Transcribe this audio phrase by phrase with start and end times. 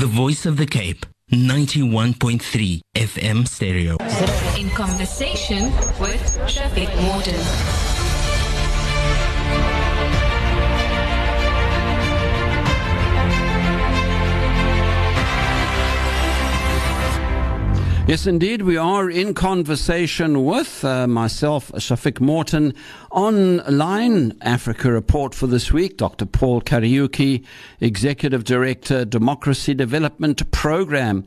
[0.00, 3.96] the voice of the Cape, 91.3 FM stereo.
[4.58, 7.95] In conversation with Shafiq Morton.
[18.06, 22.72] Yes, indeed, we are in conversation with uh, myself, Shafiq Morton,
[23.10, 25.96] online Africa report for this week.
[25.96, 26.24] Dr.
[26.24, 27.44] Paul Kariuki,
[27.80, 31.24] Executive Director, Democracy Development Program.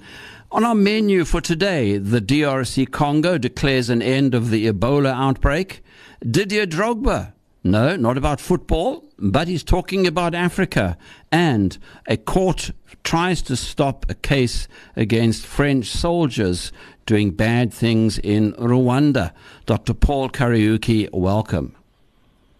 [0.53, 5.83] On our menu for today, the DRC Congo declares an end of the Ebola outbreak.
[6.21, 10.97] Didier Drogba no, not about football, but he's talking about Africa.
[11.31, 11.77] And
[12.07, 12.71] a court
[13.03, 16.71] tries to stop a case against French soldiers
[17.05, 19.31] doing bad things in Rwanda.
[19.65, 19.93] Dr.
[19.93, 21.75] Paul Kariuki, welcome.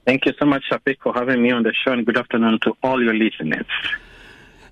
[0.05, 2.75] Thank you so much, Shafiq, for having me on the show, and good afternoon to
[2.81, 3.67] all your listeners.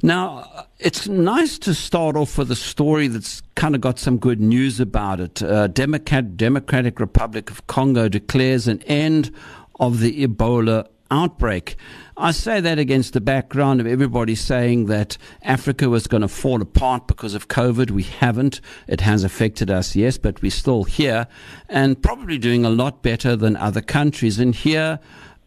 [0.01, 4.39] Now, it's nice to start off with a story that's kind of got some good
[4.39, 5.41] news about it.
[5.41, 9.31] Uh, Democrat, Democratic Republic of Congo declares an end
[9.79, 11.75] of the Ebola outbreak.
[12.15, 16.61] I say that against the background of everybody saying that Africa was going to fall
[16.61, 17.91] apart because of COVID.
[17.91, 18.59] We haven't.
[18.87, 21.27] It has affected us, yes, but we're still here
[21.69, 24.39] and probably doing a lot better than other countries.
[24.39, 24.99] And here,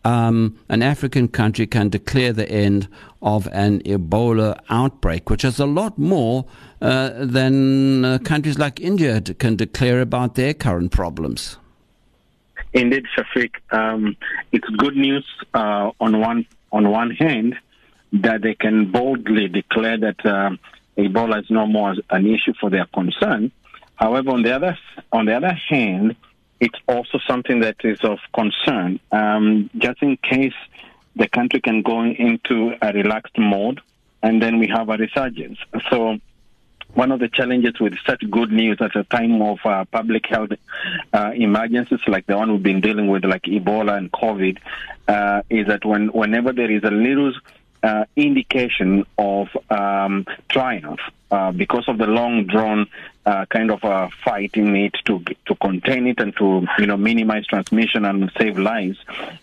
[0.05, 2.89] um, an African country can declare the end
[3.21, 6.47] of an Ebola outbreak, which is a lot more
[6.81, 11.59] uh, than uh, countries like India can declare about their current problems.
[12.73, 14.17] Indeed, Shafiq, um,
[14.53, 17.57] it's good news uh, on one on one hand
[18.13, 20.51] that they can boldly declare that uh,
[20.97, 23.51] Ebola is no more an issue for their concern.
[23.97, 24.79] However, on the other
[25.13, 26.17] on the other hand,
[26.61, 29.01] it's also something that is of concern.
[29.11, 30.55] Um, just in case
[31.17, 33.81] the country can go into a relaxed mode,
[34.23, 35.59] and then we have a resurgence.
[35.91, 36.19] So
[36.95, 40.51] one of the challenges with such good news at a time of uh, public health
[41.13, 44.59] uh, emergencies like the one we've been dealing with, like Ebola and COVID,
[45.09, 47.33] uh, is that when whenever there is a little
[47.83, 51.01] uh, indication of um, triumph
[51.57, 52.89] because of the long drawn
[53.25, 56.97] uh, kind of uh, fight in it to to contain it and to you know
[56.97, 58.99] minimize transmission and save lives.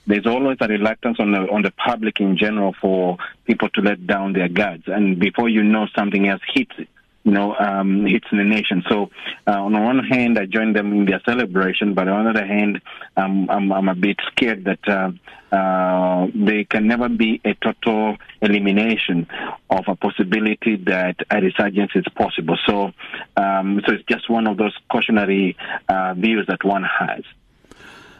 [0.05, 4.05] There's always a reluctance on the on the public in general for people to let
[4.05, 6.89] down their guards, and before you know something else hits it
[7.23, 8.83] you know, um, hits the nation.
[8.89, 9.09] So,
[9.45, 12.81] uh, on one hand, I join them in their celebration, but on the other hand,
[13.17, 15.11] um, I'm, I'm a bit scared that uh,
[15.55, 19.27] uh, there can never be a total elimination
[19.69, 22.57] of a possibility that a resurgence is possible.
[22.65, 22.91] So,
[23.35, 25.57] um, so it's just one of those cautionary
[25.89, 27.23] uh, views that one has.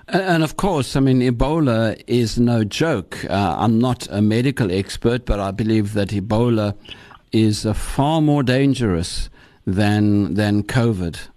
[0.10, 3.26] And of course, I mean, Ebola is no joke.
[3.30, 6.78] Uh, I'm not a medical expert, but I believe that Ebola
[7.32, 9.30] is uh, far more dangerous
[9.66, 11.28] than than COVID.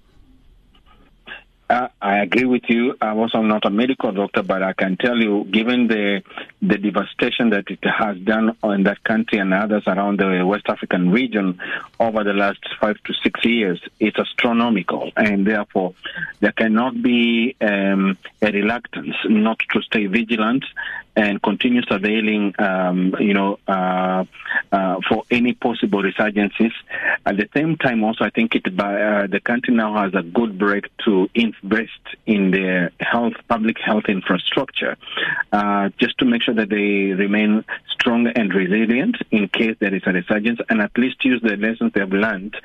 [1.71, 2.97] Uh, I agree with you.
[3.01, 6.21] I'm also not a medical doctor, but I can tell you, given the
[6.61, 11.13] the devastation that it has done in that country and others around the West African
[11.13, 11.61] region
[12.01, 15.95] over the last five to six years, it's astronomical, and therefore
[16.41, 20.65] there cannot be um, a reluctance not to stay vigilant
[21.21, 24.25] and continue surveilling, um, you know, uh,
[24.73, 26.73] uh, for any possible resurgences.
[27.27, 30.59] At the same time, also, I think it uh, the country now has a good
[30.59, 34.97] break to invest in their health, public health infrastructure,
[35.53, 40.03] uh, just to make sure that they remain strong and resilient in case there is
[40.07, 42.57] a resurgence, and at least use the lessons they have learned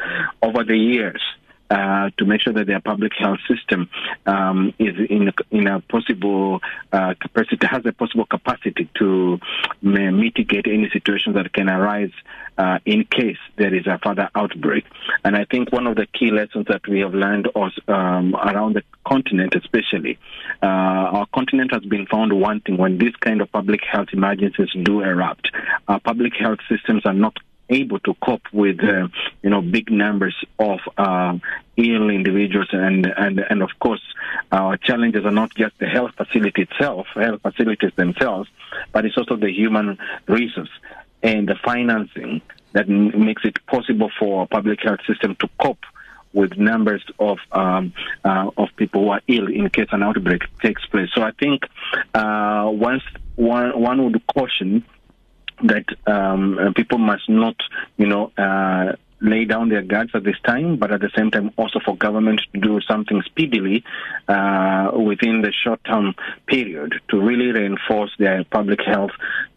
[0.41, 1.21] over the years
[1.69, 3.89] uh, to make sure that their public health system
[4.25, 6.61] um, is in in a possible
[6.91, 9.39] uh, capacity has a possible capacity to
[9.81, 12.11] mitigate any situations that can arise
[12.57, 14.85] uh, in case there is a further outbreak.
[15.23, 18.75] And I think one of the key lessons that we have learned also, um, around
[18.75, 20.17] the continent, especially,
[20.63, 25.01] uh, our continent has been found wanting when these kind of public health emergencies do
[25.01, 25.49] erupt.
[25.87, 27.37] Our public health systems are not
[27.69, 29.07] able to cope with uh,
[29.41, 31.37] you know big numbers of uh,
[31.77, 34.01] ill individuals and and and of course
[34.51, 38.49] our challenges are not just the health facility itself health facilities themselves
[38.91, 39.97] but it's also the human
[40.27, 40.69] resource
[41.23, 42.41] and the financing
[42.73, 45.83] that makes it possible for a public health system to cope
[46.33, 47.93] with numbers of um,
[48.25, 51.09] uh, of people who are ill in case an outbreak takes place.
[51.15, 51.63] So I think
[52.13, 53.03] uh, once
[53.35, 54.85] one one would caution
[55.63, 57.55] that um, people must not,
[57.97, 61.51] you know, uh, lay down their guards at this time, but at the same time
[61.57, 63.83] also for government to do something speedily
[64.27, 66.13] uh, within the short-term
[66.47, 69.11] period to really reinforce their public health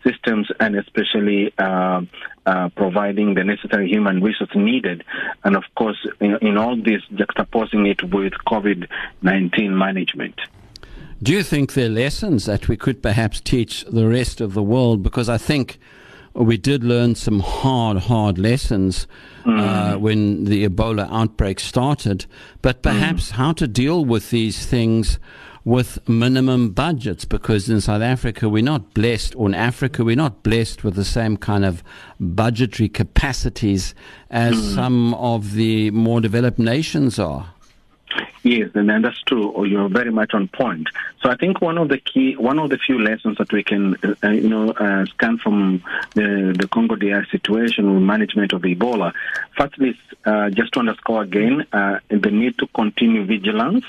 [0.06, 2.00] systems and especially uh,
[2.46, 5.04] uh, providing the necessary human resource needed.
[5.44, 10.40] And of course, in, in all this, juxtaposing it with COVID-19 management.
[11.20, 14.62] Do you think there are lessons that we could perhaps teach the rest of the
[14.62, 15.02] world?
[15.02, 15.80] Because I think
[16.32, 19.08] we did learn some hard, hard lessons
[19.44, 19.58] mm.
[19.58, 22.26] uh, when the Ebola outbreak started,
[22.62, 23.32] but perhaps mm.
[23.32, 25.18] how to deal with these things
[25.64, 30.44] with minimum budgets because in South Africa we're not blessed, or in Africa we're not
[30.44, 31.82] blessed with the same kind of
[32.20, 33.92] budgetary capacities
[34.30, 34.74] as mm.
[34.74, 37.52] some of the more developed nations are.
[38.48, 39.48] Yes, and that's true.
[39.50, 40.88] Or you're very much on point.
[41.22, 43.94] So I think one of the key, one of the few lessons that we can,
[44.24, 45.82] uh, you know, uh, scan from
[46.14, 49.12] the, the Congo DR situation with management of Ebola.
[49.54, 53.84] Firstly, uh, just to underscore again uh, the need to continue vigilance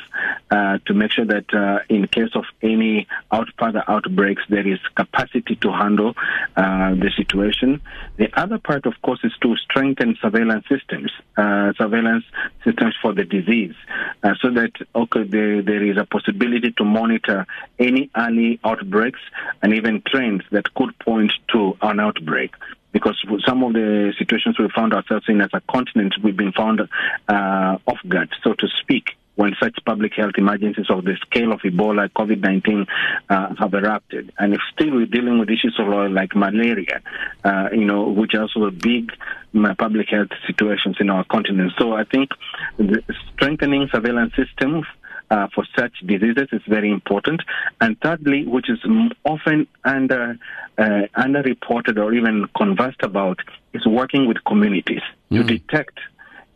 [0.51, 4.79] uh, to make sure that uh, in case of any out further outbreaks, there is
[4.95, 6.15] capacity to handle
[6.55, 7.79] the situation.
[8.17, 11.11] The other part, of course, is to strengthen surveillance systems,
[11.77, 12.25] surveillance
[12.65, 13.75] systems for the disease
[14.41, 17.45] so that okay, there, there is a possibility to monitor
[17.77, 19.19] any early outbreaks
[19.61, 22.53] and even trends that could point to an outbreak.
[22.91, 26.81] Because some of the situations we found ourselves in as a continent, we've been found
[26.81, 29.15] uh, off guard, so to speak,
[29.49, 32.87] when such public health emergencies of the scale of Ebola, COVID-19
[33.29, 34.31] uh, have erupted.
[34.37, 37.01] And if still we're dealing with issues of uh, like malaria,
[37.43, 39.11] uh, you know, which are also big
[39.77, 41.71] public health situations in our continent.
[41.79, 42.29] So I think
[43.33, 44.85] strengthening surveillance systems
[45.31, 47.41] uh, for such diseases is very important.
[47.81, 48.79] And thirdly, which is
[49.23, 50.37] often under
[50.77, 50.83] uh,
[51.17, 53.39] underreported or even conversed about,
[53.73, 55.37] is working with communities mm.
[55.37, 55.99] to detect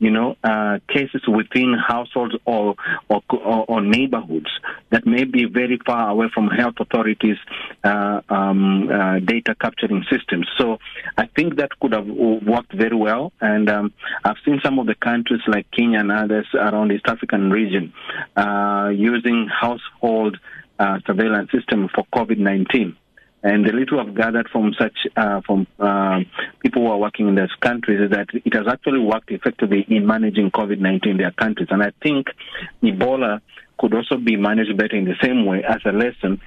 [0.03, 2.75] you know, uh, cases within households or,
[3.09, 4.50] or, or, neighborhoods
[4.89, 7.38] that may be very far away from health authorities'
[7.83, 10.47] uh, um, uh, data capturing systems.
[10.57, 10.79] So
[11.17, 13.31] I think that could have worked very well.
[13.39, 13.94] And um,
[14.25, 17.94] I've seen some of the countries like Kenya and others around the East African region
[18.35, 20.38] uh, using household
[20.79, 22.95] uh, surveillance system for COVID-19.
[23.44, 26.22] And the little I've gathered from such uh, from uh,
[26.62, 30.07] people who are working in those countries is that it has actually worked effectively in
[30.07, 31.68] managing COVID-19 in their countries.
[31.69, 32.28] And I think
[32.81, 33.42] Ebola
[33.78, 36.40] could also be managed better in the same way as a lesson.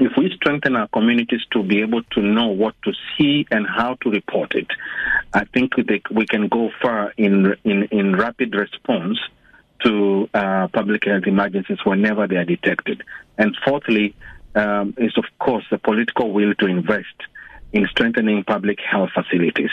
[0.00, 3.98] If we strengthen our communities to be able to know what to see and how
[4.02, 4.68] to report it,
[5.34, 9.18] I think we can go far in in, in rapid response
[9.84, 13.02] to uh, public health emergencies whenever they are detected.
[13.36, 14.14] And fourthly,
[14.54, 17.16] um, is, of course, the political will to invest
[17.72, 19.70] in strengthening public health facilities.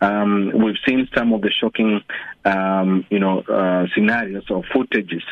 [0.00, 2.02] Um, we've seen some of the shocking,
[2.44, 5.22] um, you know, uh, scenarios or footages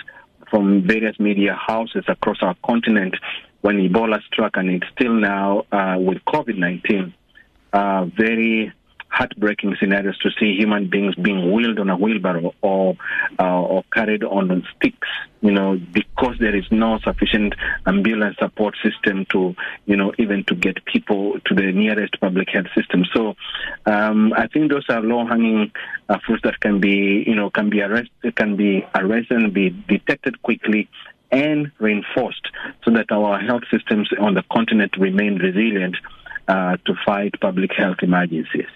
[0.51, 3.15] from various media houses across our continent
[3.61, 7.13] when Ebola struck, and it's still now uh, with COVID-19.
[7.73, 8.73] Uh, very
[9.15, 12.97] heartbreaking scenarios to see human beings being wheeled on a wheelbarrow or
[13.39, 15.09] uh, or carried on sticks,
[15.41, 17.55] you know, because there is no sufficient
[17.87, 19.55] ambulance support system to,
[19.87, 23.05] you know, even to get people to the nearest public health system.
[23.15, 23.37] So,
[23.87, 25.71] um, I think those are low-hanging
[26.09, 29.71] uh, fruits that can be, you know, can be arrested, can be arrested and be
[29.71, 30.89] detected quickly
[31.31, 32.47] and reinforced
[32.85, 35.97] so that our health systems on the continent remain resilient
[36.49, 38.67] uh, to fight public health emergencies.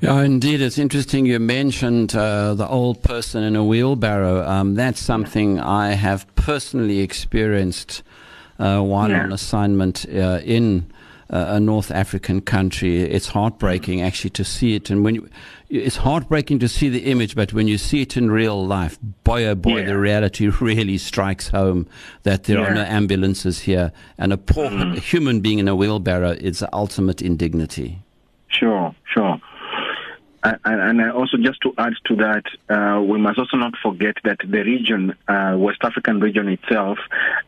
[0.00, 0.60] Yeah, indeed.
[0.60, 4.46] It's interesting you mentioned uh, the old person in a wheelbarrow.
[4.46, 8.02] Um, that's something I have personally experienced
[8.58, 9.22] uh, while yeah.
[9.22, 10.92] on assignment uh, in
[11.30, 13.00] uh, a North African country.
[13.00, 14.90] It's heartbreaking actually to see it.
[14.90, 15.30] And when you,
[15.70, 19.46] it's heartbreaking to see the image, but when you see it in real life, boy
[19.46, 19.86] oh boy, yeah.
[19.86, 21.88] the reality really strikes home
[22.22, 22.66] that there yeah.
[22.66, 23.92] are no ambulances here.
[24.18, 24.98] And a poor mm-hmm.
[24.98, 28.02] human being in a wheelbarrow is the ultimate indignity.
[30.64, 34.62] And also just to add to that, uh, we must also not forget that the
[34.62, 36.98] region, uh, West African region itself,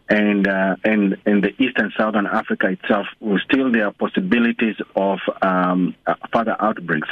[0.08, 3.06] and uh, and and the East and Southern Africa itself,
[3.44, 7.08] still there are possibilities of um, uh, further outbreaks.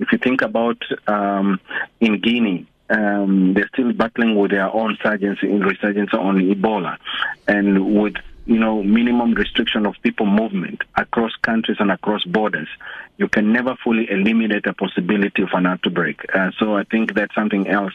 [0.00, 1.60] If you think about um,
[2.00, 6.96] in Guinea, um, they're still battling with their own surgeons in resurgence on Ebola,
[7.46, 8.14] and with
[8.48, 12.68] you know, minimum restriction of people movement across countries and across borders,
[13.18, 16.18] you can never fully eliminate a possibility of an outbreak.
[16.34, 17.92] Uh, so I think that's something else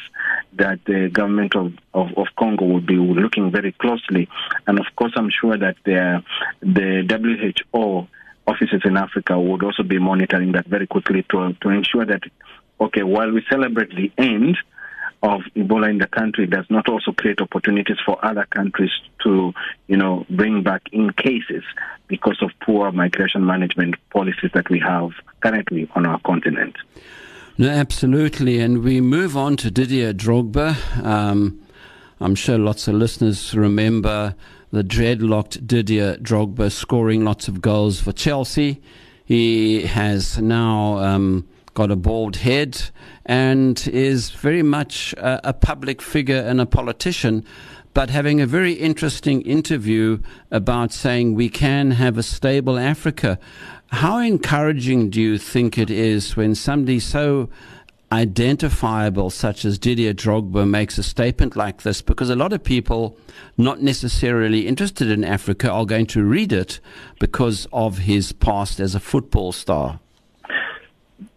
[0.54, 4.30] that the government of, of, of, Congo will be looking very closely.
[4.68, 6.24] And of course, I'm sure that the,
[6.62, 8.08] the WHO
[8.46, 12.22] offices in Africa would also be monitoring that very quickly to, to ensure that
[12.80, 14.58] okay, while we celebrate the end
[15.24, 18.92] of Ebola in the country, does not also create opportunities for other countries
[19.24, 19.54] to,
[19.88, 21.64] you know, bring back in cases
[22.08, 26.76] because of poor migration management policies that we have currently on our continent.
[27.58, 28.60] No, absolutely.
[28.60, 30.76] And we move on to Didier Drogba.
[31.06, 31.62] Um,
[32.20, 34.36] I'm sure lots of listeners remember
[34.72, 38.82] the dreadlocked Didier Drogba scoring lots of goals for Chelsea.
[39.24, 42.82] He has now um, got a bald head
[43.26, 47.46] and is very much a, a public figure and a politician
[47.94, 53.38] but having a very interesting interview about saying we can have a stable Africa.
[53.88, 57.50] How encouraging do you think it is when somebody so
[58.12, 62.02] identifiable, such as Didier Drogba, makes a statement like this?
[62.02, 63.16] Because a lot of people,
[63.58, 66.80] not necessarily interested in Africa, are going to read it
[67.20, 70.00] because of his past as a football star.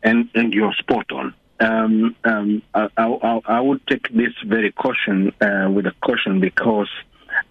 [0.03, 1.35] And, and you're spot on.
[1.59, 6.91] Um, um, I, I, I, would take this very caution uh, with a caution because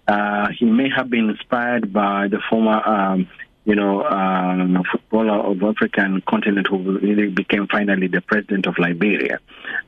[0.06, 3.28] uh, he may have been inspired by the former um,
[3.66, 9.40] you know, um, footballer of African continent who really became finally the president of Liberia.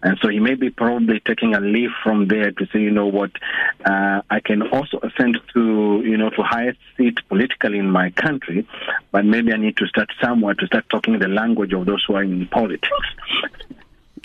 [0.03, 3.07] And so he may be probably taking a leaf from there to say, you know
[3.07, 3.31] what,
[3.85, 8.67] uh, I can also ascend to, you know, to highest seat politically in my country,
[9.13, 12.17] but maybe I need to start somewhere to start talking the language of those who
[12.17, 12.91] are in politics.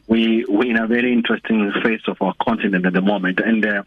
[0.08, 3.40] we, we're in a very interesting phase of our continent at the moment.
[3.40, 3.84] And uh,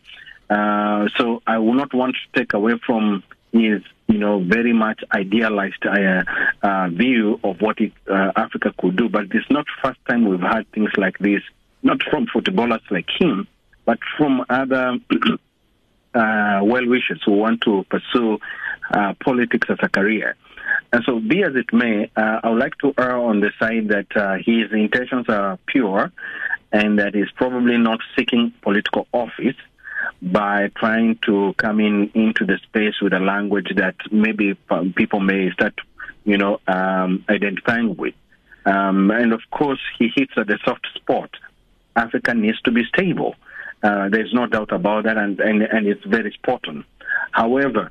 [0.48, 3.24] uh, so I will not want to take away from
[3.60, 6.22] his you know, very much idealized uh,
[6.62, 9.08] uh, view of what it, uh, Africa could do.
[9.08, 11.42] But it's not first time we've had things like this,
[11.82, 13.48] not from footballers like him,
[13.84, 14.98] but from other
[16.14, 18.38] uh, well-wishers who want to pursue
[18.90, 20.36] uh, politics as a career.
[20.92, 23.88] And so, be as it may, uh, I would like to err on the side
[23.88, 26.12] that his intentions are pure
[26.72, 29.56] and that he's probably not seeking political office
[30.22, 34.56] by trying to come in into the space with a language that maybe
[34.94, 35.74] people may start,
[36.24, 38.14] you know, um, identifying with.
[38.64, 41.30] Um, and of course, he hits at the soft spot.
[41.94, 43.36] Africa needs to be stable.
[43.82, 46.84] Uh, there's no doubt about that, and, and, and it's very important.
[47.30, 47.90] However,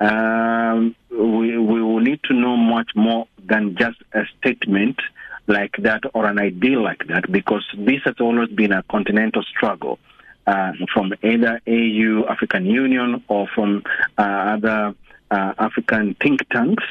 [0.00, 5.00] um, we, we will need to know much more than just a statement
[5.46, 9.98] like that or an ideal like that because this has always been a continental struggle
[10.46, 13.82] uh, from either AU, African Union, or from
[14.18, 14.94] uh, other
[15.30, 16.84] uh, African think tanks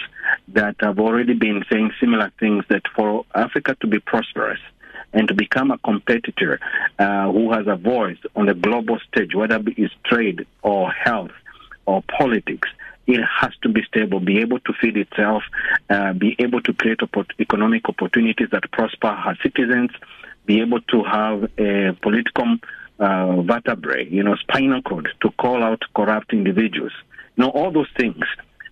[0.50, 4.60] that have already been saying similar things that for Africa to be prosperous
[5.14, 6.60] and to become a competitor
[7.00, 11.32] uh, who has a voice on the global stage, whether it's trade or health
[11.86, 12.70] or politics,
[13.08, 15.44] it has to be stable, be able to feed itself,
[15.90, 17.00] uh, be able to create
[17.40, 19.90] economic opportunities that prosper her citizens,
[20.46, 22.58] be able to have a political
[23.00, 26.92] uh, vertebrae, you know, spinal cord to call out corrupt individuals.
[27.36, 28.24] You know, all those things.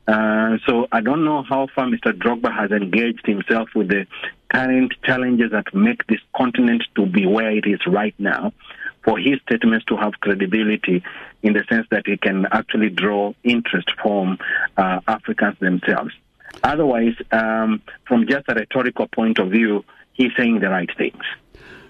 [0.08, 2.14] Uh, so I don't know how far Mr.
[2.14, 4.08] Drogba has engaged himself with the
[4.50, 8.54] current challenges that make this continent to be where it is right now
[9.04, 11.04] for his statements to have credibility
[11.44, 14.38] in the sense that he can actually draw interest from
[14.78, 16.14] uh, Africans themselves.
[16.64, 21.24] Otherwise, um, from just a rhetorical point of view, he's saying the right things.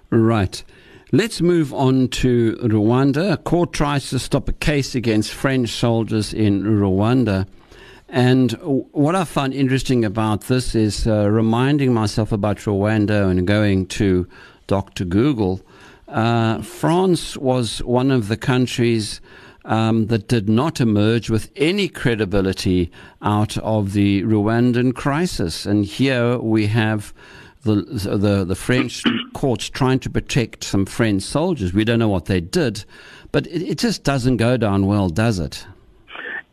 [0.09, 0.63] Right.
[1.13, 3.31] Let's move on to Rwanda.
[3.31, 7.47] A court tries to stop a case against French soldiers in Rwanda.
[8.09, 8.51] And
[8.91, 14.27] what I find interesting about this is uh, reminding myself about Rwanda and going to
[14.67, 15.05] Dr.
[15.05, 15.61] Google.
[16.09, 19.21] Uh, France was one of the countries
[19.63, 25.65] um, that did not emerge with any credibility out of the Rwandan crisis.
[25.65, 27.13] And here we have
[27.63, 31.73] the, the, the French courts trying to protect some French soldiers.
[31.73, 32.85] We don't know what they did,
[33.31, 35.65] but it, it just doesn't go down well, does it?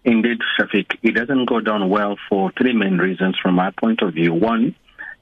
[0.05, 4.13] Indeed, Shafiq, it doesn't go down well for three main reasons from my point of
[4.15, 4.35] view.
[4.35, 4.75] One,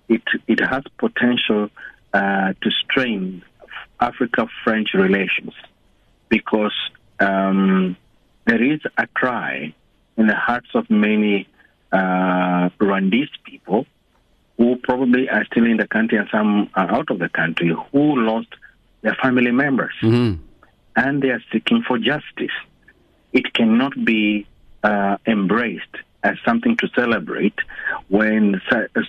[0.08, 1.70] it, it has potential
[2.12, 3.42] uh, to strain
[4.00, 5.54] Africa French relations
[6.28, 6.74] because
[7.20, 7.96] um,
[8.46, 9.72] there is a cry
[10.16, 11.48] in the hearts of many
[11.92, 13.86] uh, Rwandese people
[14.62, 18.16] who probably are still in the country and some are out of the country who
[18.20, 18.46] lost
[19.00, 19.92] their family members.
[20.00, 20.40] Mm-hmm.
[20.94, 22.56] And they are seeking for justice.
[23.32, 24.46] It cannot be
[24.84, 27.58] uh, embraced as something to celebrate
[28.06, 28.60] when,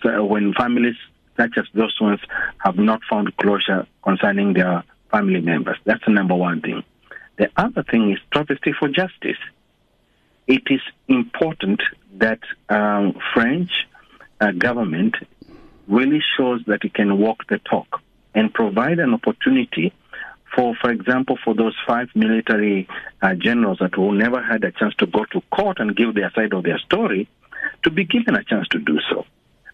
[0.03, 0.95] when families
[1.37, 2.21] such as those ones
[2.57, 5.77] have not found closure concerning their family members.
[5.85, 6.83] That's the number one thing.
[7.37, 9.37] The other thing is travesty for justice.
[10.47, 11.83] It is important
[12.15, 13.69] that um, French
[14.43, 15.15] uh, government
[15.87, 18.01] really shows that it can walk the talk
[18.35, 19.93] and provide an opportunity
[20.55, 22.87] for, for example, for those five military
[23.21, 26.31] uh, generals that who never had a chance to go to court and give their
[26.35, 27.27] side of their story,
[27.83, 29.25] to be given a chance to do so.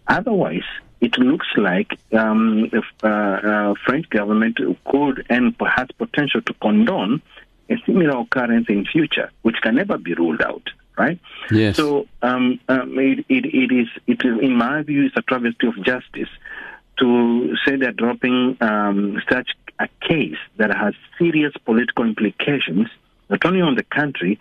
[0.08, 0.63] Otherwise,
[1.01, 7.22] it looks like um, if, uh, uh, French government could and has potential to condone
[7.70, 10.63] a similar occurrence in future, which can never be ruled out.
[11.00, 11.18] Right.
[11.50, 11.77] Yes.
[11.77, 15.65] So um, um, it, it, it is it is in my view it's a travesty
[15.65, 16.27] of justice
[16.98, 22.89] to say they're dropping um, such a case that has serious political implications,
[23.29, 24.38] not only on the country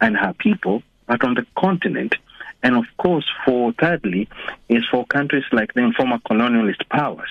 [0.00, 2.14] and her people, but on the continent.
[2.62, 4.28] And of course, for thirdly,
[4.68, 7.30] is for countries like the former colonialist powers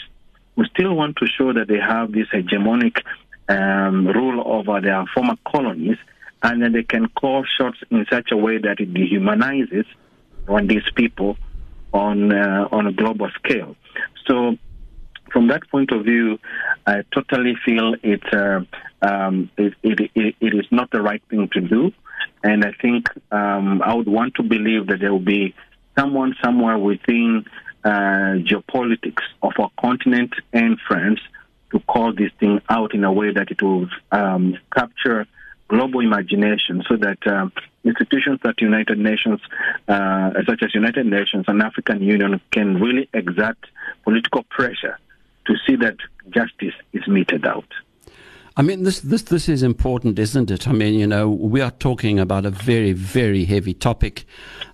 [0.57, 3.01] who still want to show that they have this hegemonic
[3.47, 5.97] um, rule over their former colonies
[6.43, 9.85] and then they can call shots in such a way that it dehumanizes
[10.47, 11.37] on these people
[11.93, 13.75] on uh, on a global scale.
[14.27, 14.57] So,
[15.31, 16.39] from that point of view,
[16.85, 18.61] I totally feel it, uh,
[19.01, 21.91] um, it, it, it, it is not the right thing to do.
[22.43, 25.53] And I think um, I would want to believe that there will be
[25.97, 27.45] someone somewhere within
[27.83, 31.19] uh, geopolitics of our continent and France
[31.71, 35.25] to call this thing out in a way that it will um, capture
[35.71, 37.51] global imagination so that um,
[37.85, 39.39] institutions that United Nations,
[39.87, 43.57] uh, such as United Nations and African Union, can really exert
[44.03, 44.97] political pressure
[45.47, 45.95] to see that
[46.29, 47.71] justice is meted out.
[48.57, 50.67] I mean, this, this, this is important, isn't it?
[50.67, 54.25] I mean, you know, we are talking about a very, very heavy topic.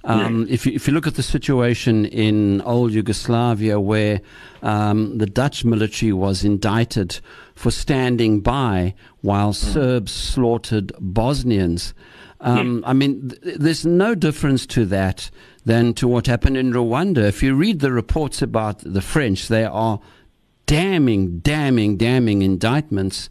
[0.03, 0.53] Um, yeah.
[0.53, 4.21] if, you, if you look at the situation in old Yugoslavia, where
[4.63, 7.19] um, the Dutch military was indicted
[7.53, 9.73] for standing by while mm.
[9.73, 11.93] Serbs slaughtered Bosnians.
[12.41, 12.89] Um, yeah.
[12.89, 15.29] I mean, th- there's no difference to that
[15.65, 17.27] than to what happened in Rwanda.
[17.27, 19.99] If you read the reports about the French, they are
[20.65, 23.29] damning, damning, damning indictments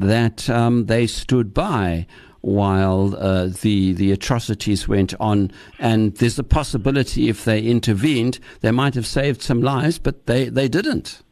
[0.00, 2.06] that um, they stood by
[2.46, 5.50] while uh, the the atrocities went on.
[5.78, 10.48] And there's a possibility if they intervened, they might have saved some lives, but they,
[10.48, 11.22] they didn't.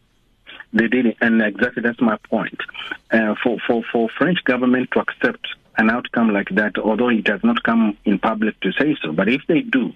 [0.73, 2.61] They didn't, and exactly that's my point.
[3.13, 5.47] Uh, for, for, for French government to accept
[5.79, 9.29] an outcome like that, although it has not come in public to say so, but
[9.29, 9.93] if they do,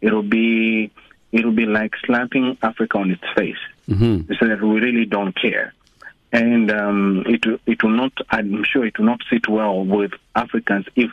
[0.00, 0.90] it'll be
[1.30, 3.56] it'll be like slapping Africa on its face.
[3.88, 4.32] Mm-hmm.
[4.40, 5.72] So that we really don't care
[6.32, 8.12] and um, it it will not.
[8.30, 10.86] I'm sure it will not sit well with Africans.
[10.94, 11.10] If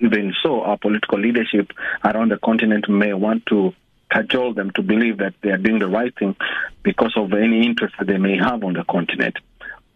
[0.00, 1.72] even so, our political leadership
[2.04, 3.74] around the continent may want to
[4.10, 6.36] cajole them to believe that they are doing the right thing
[6.82, 9.36] because of any interest that they may have on the continent.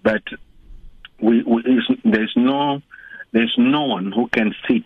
[0.02, 0.22] But
[1.20, 1.62] we, we,
[2.04, 2.82] there's no
[3.32, 4.84] there's no one who can sit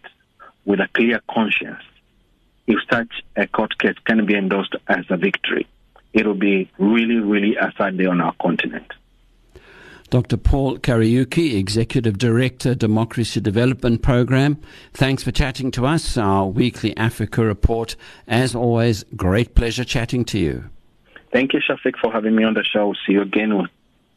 [0.65, 1.83] with a clear conscience
[2.67, 5.67] if such a court case can be endorsed as a victory.
[6.13, 8.93] It will be really, really a sad day on our continent.
[10.11, 10.37] Dr.
[10.37, 14.61] Paul Kariuki, Executive Director, Democracy Development Program.
[14.93, 17.97] Thanks for chatting to us, our weekly Africa report.
[18.29, 20.71] As always, great pleasure chatting to you.
[21.33, 22.95] Thank you, Shafiq, for having me on the show.
[23.07, 23.69] See you again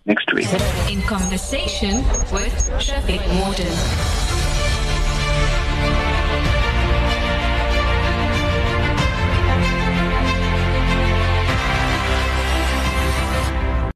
[0.05, 0.47] next week.
[0.89, 1.97] In conversation
[2.31, 4.18] with Shafiq Morton.